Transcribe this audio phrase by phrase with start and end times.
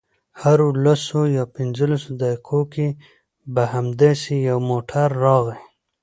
[0.41, 2.87] هرو لسو یا پنځلسو دقیقو کې
[3.53, 5.59] به همداسې یو موټر راغی.